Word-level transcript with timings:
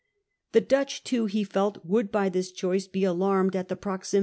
The 0.53 0.61
Dutch 0.61 1.03
too, 1.03 1.27
he 1.27 1.43
felt, 1.43 1.85
would 1.85 2.11
by 2.11 2.27
this 2.27 2.51
choice 2.51 2.87
be 2.87 3.03
alarmed 3.03 3.55
at 3.55 3.67
the 3.67 3.75
proximity 3.75 3.89
1 3.89 4.05
668. 4.05 4.19